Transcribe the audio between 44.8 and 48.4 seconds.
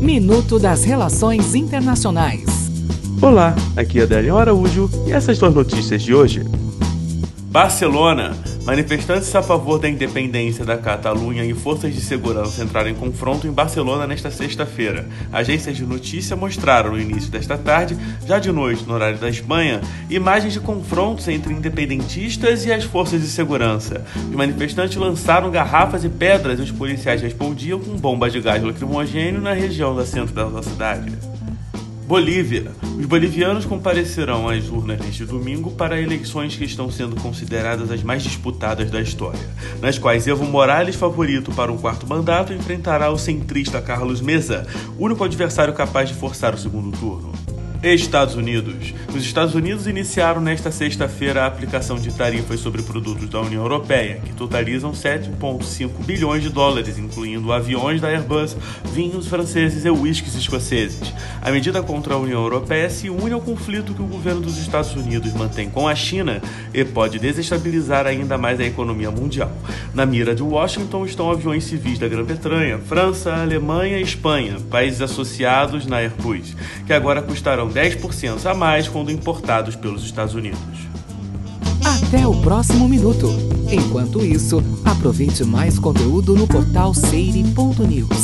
único adversário capaz de forçar o segundo turno. Estados